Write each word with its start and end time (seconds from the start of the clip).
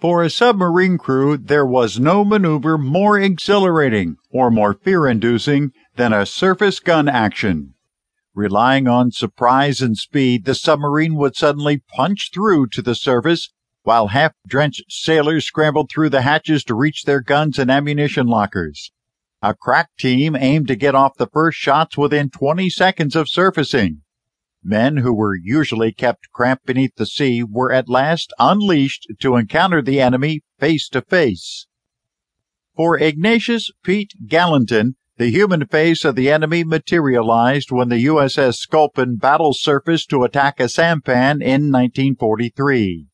For 0.00 0.22
a 0.22 0.30
submarine 0.30 0.96
crew, 0.96 1.36
there 1.36 1.66
was 1.66 2.00
no 2.00 2.24
maneuver 2.24 2.78
more 2.78 3.20
exhilarating 3.20 4.16
or 4.30 4.50
more 4.50 4.72
fear 4.72 5.06
inducing 5.06 5.72
than 5.96 6.14
a 6.14 6.24
surface 6.24 6.80
gun 6.80 7.06
action. 7.06 7.74
Relying 8.34 8.88
on 8.88 9.10
surprise 9.10 9.82
and 9.82 9.98
speed, 9.98 10.46
the 10.46 10.54
submarine 10.54 11.16
would 11.16 11.36
suddenly 11.36 11.82
punch 11.94 12.30
through 12.32 12.68
to 12.68 12.80
the 12.80 12.94
surface 12.94 13.52
while 13.82 14.08
half 14.08 14.32
drenched 14.46 14.84
sailors 14.88 15.44
scrambled 15.44 15.90
through 15.90 16.08
the 16.08 16.22
hatches 16.22 16.64
to 16.64 16.74
reach 16.74 17.04
their 17.04 17.20
guns 17.20 17.58
and 17.58 17.70
ammunition 17.70 18.26
lockers. 18.26 18.92
A 19.42 19.54
crack 19.54 19.90
team 19.98 20.34
aimed 20.34 20.68
to 20.68 20.76
get 20.76 20.94
off 20.94 21.18
the 21.18 21.28
first 21.30 21.58
shots 21.58 21.98
within 21.98 22.30
20 22.30 22.70
seconds 22.70 23.14
of 23.14 23.28
surfacing. 23.28 24.00
Men 24.62 24.98
who 24.98 25.14
were 25.14 25.34
usually 25.34 25.90
kept 25.90 26.30
cramped 26.32 26.66
beneath 26.66 26.94
the 26.96 27.06
sea 27.06 27.42
were 27.42 27.72
at 27.72 27.88
last 27.88 28.32
unleashed 28.38 29.06
to 29.20 29.36
encounter 29.36 29.80
the 29.80 30.00
enemy 30.00 30.42
face 30.58 30.88
to 30.90 31.00
face. 31.00 31.66
For 32.76 32.98
Ignatius 32.98 33.70
Pete 33.82 34.12
Galantin, 34.26 34.96
the 35.16 35.30
human 35.30 35.66
face 35.66 36.04
of 36.04 36.14
the 36.14 36.30
enemy 36.30 36.64
materialized 36.64 37.70
when 37.70 37.88
the 37.88 38.04
USS 38.04 38.54
Sculpin 38.54 39.16
battle 39.16 39.52
surfaced 39.52 40.08
to 40.10 40.24
attack 40.24 40.60
a 40.60 40.68
sampan 40.68 41.42
in 41.42 41.70
1943. 41.70 43.06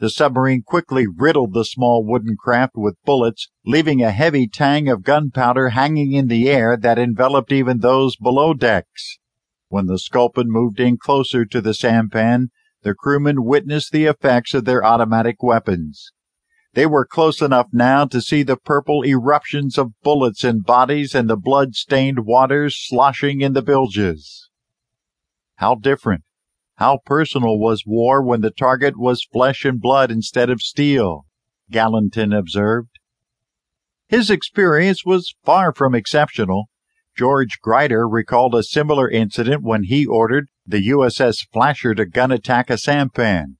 The 0.00 0.10
submarine 0.10 0.62
quickly 0.62 1.06
riddled 1.06 1.52
the 1.52 1.64
small 1.64 2.04
wooden 2.06 2.36
craft 2.36 2.72
with 2.74 3.02
bullets, 3.04 3.50
leaving 3.66 4.02
a 4.02 4.12
heavy 4.12 4.48
tang 4.48 4.88
of 4.88 5.02
gunpowder 5.02 5.70
hanging 5.70 6.12
in 6.12 6.28
the 6.28 6.48
air 6.48 6.76
that 6.76 6.98
enveloped 6.98 7.52
even 7.52 7.80
those 7.80 8.16
below 8.16 8.54
decks. 8.54 9.18
When 9.70 9.86
the 9.86 10.00
Sculpin 10.00 10.50
moved 10.50 10.80
in 10.80 10.96
closer 10.96 11.44
to 11.44 11.60
the 11.60 11.74
sampan, 11.74 12.50
the 12.82 12.92
crewmen 12.92 13.44
witnessed 13.44 13.92
the 13.92 14.06
effects 14.06 14.52
of 14.52 14.64
their 14.64 14.84
automatic 14.84 15.44
weapons. 15.44 16.10
They 16.74 16.86
were 16.86 17.06
close 17.06 17.40
enough 17.40 17.68
now 17.72 18.04
to 18.06 18.20
see 18.20 18.42
the 18.42 18.56
purple 18.56 19.04
eruptions 19.04 19.78
of 19.78 19.92
bullets 20.02 20.42
and 20.42 20.64
bodies 20.64 21.14
and 21.14 21.30
the 21.30 21.36
blood-stained 21.36 22.26
waters 22.26 22.76
sloshing 22.76 23.42
in 23.42 23.52
the 23.52 23.62
bilges. 23.62 24.48
How 25.56 25.76
different, 25.76 26.24
how 26.78 26.98
personal 27.06 27.56
was 27.56 27.84
war 27.86 28.24
when 28.24 28.40
the 28.40 28.50
target 28.50 28.98
was 28.98 29.24
flesh 29.32 29.64
and 29.64 29.80
blood 29.80 30.10
instead 30.10 30.50
of 30.50 30.62
steel, 30.62 31.26
Galantin 31.70 32.36
observed. 32.36 32.98
His 34.08 34.30
experience 34.30 35.04
was 35.04 35.36
far 35.44 35.72
from 35.72 35.94
exceptional. 35.94 36.70
George 37.16 37.60
Grider 37.60 38.08
recalled 38.08 38.54
a 38.54 38.62
similar 38.62 39.10
incident 39.10 39.62
when 39.62 39.84
he 39.84 40.06
ordered 40.06 40.48
the 40.66 40.88
USS 40.88 41.46
Flasher 41.52 41.94
to 41.94 42.06
gun 42.06 42.30
attack 42.30 42.70
a 42.70 42.78
sampan. 42.78 43.56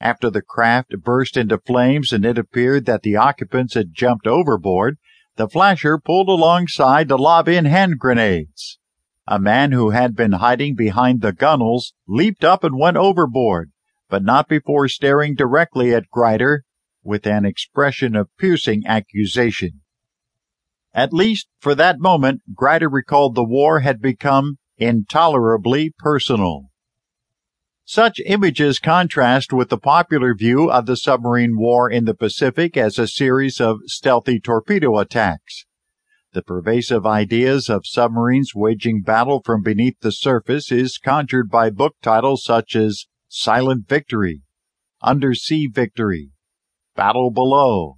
After 0.00 0.30
the 0.30 0.42
craft 0.42 0.94
burst 1.02 1.36
into 1.36 1.58
flames 1.58 2.12
and 2.12 2.24
it 2.24 2.38
appeared 2.38 2.86
that 2.86 3.02
the 3.02 3.16
occupants 3.16 3.74
had 3.74 3.94
jumped 3.94 4.26
overboard, 4.26 4.98
the 5.36 5.48
Flasher 5.48 5.98
pulled 5.98 6.28
alongside 6.28 7.08
to 7.08 7.16
lob 7.16 7.48
in 7.48 7.64
hand 7.64 7.98
grenades. 7.98 8.78
A 9.26 9.38
man 9.38 9.72
who 9.72 9.90
had 9.90 10.16
been 10.16 10.32
hiding 10.32 10.74
behind 10.74 11.20
the 11.20 11.32
gunwales 11.32 11.92
leaped 12.06 12.44
up 12.44 12.64
and 12.64 12.78
went 12.78 12.96
overboard, 12.96 13.70
but 14.08 14.22
not 14.24 14.48
before 14.48 14.88
staring 14.88 15.34
directly 15.34 15.94
at 15.94 16.10
Grider 16.10 16.64
with 17.02 17.26
an 17.26 17.44
expression 17.44 18.16
of 18.16 18.36
piercing 18.38 18.86
accusation. 18.86 19.82
At 20.94 21.12
least 21.12 21.48
for 21.58 21.74
that 21.74 22.00
moment, 22.00 22.42
Grider 22.54 22.88
recalled 22.88 23.34
the 23.34 23.44
war 23.44 23.80
had 23.80 24.00
become 24.00 24.58
intolerably 24.78 25.92
personal. 25.98 26.70
Such 27.84 28.20
images 28.26 28.78
contrast 28.78 29.52
with 29.52 29.70
the 29.70 29.78
popular 29.78 30.34
view 30.34 30.70
of 30.70 30.86
the 30.86 30.96
submarine 30.96 31.56
war 31.56 31.90
in 31.90 32.04
the 32.04 32.14
Pacific 32.14 32.76
as 32.76 32.98
a 32.98 33.08
series 33.08 33.60
of 33.60 33.78
stealthy 33.86 34.38
torpedo 34.38 34.98
attacks. 34.98 35.64
The 36.32 36.42
pervasive 36.42 37.06
ideas 37.06 37.70
of 37.70 37.86
submarines 37.86 38.52
waging 38.54 39.00
battle 39.02 39.40
from 39.42 39.62
beneath 39.62 39.98
the 40.00 40.12
surface 40.12 40.70
is 40.70 40.98
conjured 40.98 41.48
by 41.50 41.70
book 41.70 41.96
titles 42.02 42.44
such 42.44 42.76
as 42.76 43.06
Silent 43.28 43.88
Victory, 43.88 44.42
Undersea 45.02 45.68
Victory, 45.68 46.32
Battle 46.94 47.30
Below, 47.30 47.96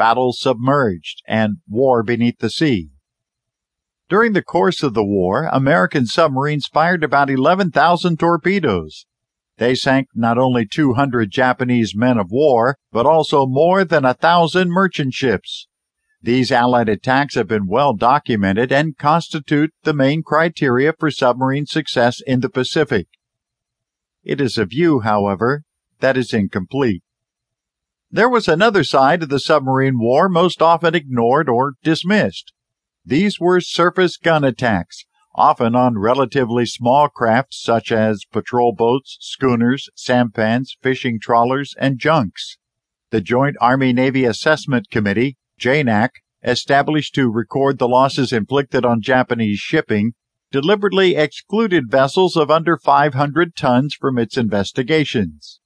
Battle 0.00 0.32
Submerged, 0.32 1.20
and 1.28 1.58
War 1.68 2.02
Beneath 2.02 2.38
the 2.38 2.48
Sea. 2.48 2.88
During 4.08 4.32
the 4.32 4.42
course 4.42 4.82
of 4.82 4.94
the 4.94 5.04
war, 5.04 5.44
American 5.52 6.06
submarines 6.06 6.66
fired 6.66 7.04
about 7.04 7.28
11,000 7.28 8.18
torpedoes. 8.18 9.04
They 9.58 9.74
sank 9.74 10.08
not 10.14 10.38
only 10.38 10.64
200 10.64 11.30
Japanese 11.30 11.94
men 11.94 12.16
of 12.16 12.30
war, 12.30 12.78
but 12.90 13.04
also 13.04 13.44
more 13.44 13.84
than 13.84 14.06
a 14.06 14.14
thousand 14.14 14.70
merchant 14.70 15.12
ships. 15.12 15.68
These 16.22 16.50
Allied 16.50 16.88
attacks 16.88 17.34
have 17.34 17.48
been 17.48 17.66
well 17.66 17.92
documented 17.92 18.72
and 18.72 18.96
constitute 18.96 19.74
the 19.82 19.92
main 19.92 20.22
criteria 20.22 20.94
for 20.98 21.10
submarine 21.10 21.66
success 21.66 22.22
in 22.26 22.40
the 22.40 22.48
Pacific. 22.48 23.06
It 24.24 24.40
is 24.40 24.56
a 24.56 24.64
view, 24.64 25.00
however, 25.00 25.64
that 25.98 26.16
is 26.16 26.32
incomplete. 26.32 27.02
There 28.12 28.28
was 28.28 28.48
another 28.48 28.82
side 28.82 29.22
of 29.22 29.28
the 29.28 29.38
submarine 29.38 30.00
war 30.00 30.28
most 30.28 30.60
often 30.60 30.96
ignored 30.96 31.48
or 31.48 31.74
dismissed. 31.84 32.52
These 33.04 33.38
were 33.38 33.60
surface 33.60 34.16
gun 34.16 34.42
attacks, 34.42 35.04
often 35.36 35.76
on 35.76 35.96
relatively 35.96 36.66
small 36.66 37.08
craft 37.08 37.54
such 37.54 37.92
as 37.92 38.24
patrol 38.32 38.74
boats, 38.74 39.16
schooners, 39.20 39.88
sampans, 39.94 40.76
fishing 40.82 41.20
trawlers, 41.20 41.76
and 41.78 42.00
junks. 42.00 42.58
The 43.10 43.20
Joint 43.20 43.56
Army 43.60 43.92
Navy 43.92 44.24
Assessment 44.24 44.90
Committee, 44.90 45.36
JANAC, 45.60 46.10
established 46.42 47.14
to 47.14 47.30
record 47.30 47.78
the 47.78 47.88
losses 47.88 48.32
inflicted 48.32 48.84
on 48.84 49.02
Japanese 49.02 49.60
shipping, 49.60 50.14
deliberately 50.50 51.14
excluded 51.14 51.88
vessels 51.88 52.36
of 52.36 52.50
under 52.50 52.76
500 52.76 53.54
tons 53.54 53.94
from 53.94 54.18
its 54.18 54.36
investigations. 54.36 55.59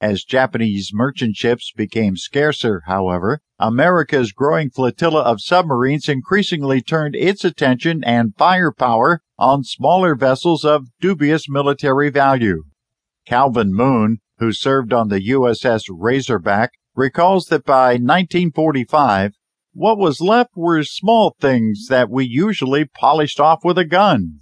As 0.00 0.24
Japanese 0.24 0.92
merchant 0.94 1.36
ships 1.36 1.72
became 1.76 2.16
scarcer, 2.16 2.82
however, 2.86 3.42
America's 3.58 4.32
growing 4.32 4.70
flotilla 4.70 5.20
of 5.20 5.42
submarines 5.42 6.08
increasingly 6.08 6.80
turned 6.80 7.14
its 7.14 7.44
attention 7.44 8.02
and 8.04 8.34
firepower 8.34 9.20
on 9.38 9.62
smaller 9.62 10.14
vessels 10.14 10.64
of 10.64 10.86
dubious 11.02 11.50
military 11.50 12.08
value. 12.08 12.62
Calvin 13.26 13.74
Moon, 13.74 14.20
who 14.38 14.52
served 14.52 14.94
on 14.94 15.08
the 15.08 15.20
USS 15.28 15.82
Razorback, 15.90 16.70
recalls 16.96 17.46
that 17.46 17.66
by 17.66 17.90
1945, 17.92 19.34
what 19.72 19.98
was 19.98 20.22
left 20.22 20.56
were 20.56 20.82
small 20.82 21.36
things 21.38 21.88
that 21.88 22.08
we 22.08 22.24
usually 22.24 22.86
polished 22.86 23.38
off 23.38 23.64
with 23.64 23.76
a 23.76 23.84
gun. 23.84 24.38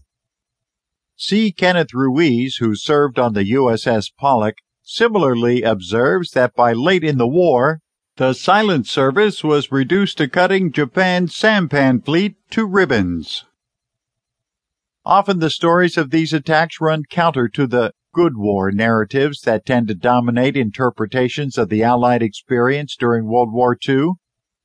C. 1.17 1.51
Kenneth 1.51 1.93
Ruiz, 1.93 2.59
who 2.59 2.77
served 2.77 3.19
on 3.19 3.35
the 3.35 3.51
USS 3.51 4.13
Pollock, 4.17 4.55
similarly 4.89 5.63
observes 5.63 6.31
that 6.31 6.55
by 6.55 6.73
late 6.73 7.05
in 7.05 7.19
the 7.19 7.29
war, 7.29 7.81
the 8.17 8.33
silent 8.33 8.87
service 8.87 9.45
was 9.45 9.71
reduced 9.71 10.17
to 10.17 10.27
cutting 10.27 10.73
Japan's 10.73 11.37
sampan 11.37 12.01
fleet 12.01 12.37
to 12.51 12.67
ribbons. 12.67 13.45
Often 15.05 15.41
the 15.41 15.51
stories 15.51 15.99
of 15.99 16.11
these 16.11 16.33
attacks 16.33 16.81
run 16.81 17.03
counter 17.09 17.49
to 17.49 17.67
the 17.67 17.93
good 18.15 18.37
war 18.37 18.73
narratives 18.73 19.43
that 19.43 19.67
tend 19.67 19.89
to 19.89 19.95
dominate 19.95 20.57
interpretations 20.57 21.59
of 21.59 21.69
the 21.69 21.83
Allied 21.83 22.23
experience 22.23 22.97
during 22.99 23.27
World 23.27 23.53
War 23.53 23.77
II. 23.87 24.13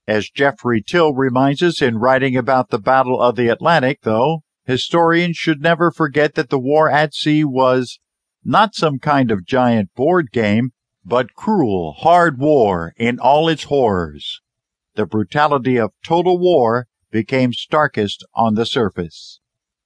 As 0.07 0.29
Geoffrey 0.29 0.81
Till 0.81 1.13
reminds 1.13 1.61
us 1.61 1.81
in 1.81 1.97
writing 1.97 2.37
about 2.37 2.69
the 2.69 2.79
Battle 2.79 3.21
of 3.21 3.35
the 3.35 3.49
Atlantic, 3.49 3.99
though, 4.03 4.39
historians 4.65 5.35
should 5.35 5.61
never 5.61 5.91
forget 5.91 6.35
that 6.35 6.49
the 6.49 6.59
war 6.59 6.89
at 6.89 7.13
sea 7.13 7.43
was 7.43 7.99
not 8.45 8.75
some 8.75 8.99
kind 8.99 9.31
of 9.31 9.45
giant 9.45 9.93
board 9.95 10.31
game, 10.31 10.71
but 11.05 11.33
cruel, 11.33 11.93
hard 11.93 12.39
war 12.39 12.93
in 12.97 13.19
all 13.19 13.49
its 13.49 13.63
horrors. 13.63 14.41
The 14.95 15.05
brutality 15.05 15.77
of 15.77 15.91
total 16.03 16.37
war 16.39 16.87
became 17.11 17.53
starkest 17.53 18.25
on 18.35 18.55
the 18.55 18.65
surface. 18.65 19.39